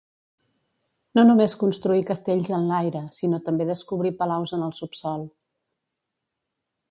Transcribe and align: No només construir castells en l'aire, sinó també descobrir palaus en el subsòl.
No 1.17 1.25
només 1.31 1.55
construir 1.63 2.07
castells 2.07 2.49
en 2.59 2.65
l'aire, 2.71 3.03
sinó 3.19 3.41
també 3.49 3.69
descobrir 3.73 4.13
palaus 4.23 4.57
en 4.59 4.65
el 4.69 4.75
subsòl. 4.81 5.27